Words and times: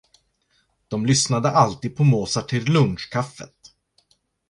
De 0.87 1.05
lyssnade 1.05 1.51
alltid 1.51 1.95
på 1.97 2.03
Mozart 2.03 2.49
till 2.49 2.65
lunchkaffet. 2.65 3.73